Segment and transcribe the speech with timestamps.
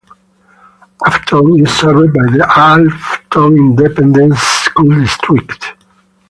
[1.05, 5.73] Afton is served by the Afton Independent School District.